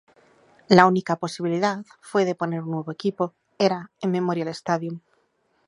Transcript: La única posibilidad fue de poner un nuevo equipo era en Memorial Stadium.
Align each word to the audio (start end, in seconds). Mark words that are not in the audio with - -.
La 0.67 0.87
única 0.87 1.15
posibilidad 1.15 1.85
fue 1.99 2.25
de 2.25 2.33
poner 2.33 2.63
un 2.63 2.71
nuevo 2.71 2.91
equipo 2.91 3.35
era 3.59 3.91
en 4.01 4.09
Memorial 4.09 4.47
Stadium. 4.47 4.99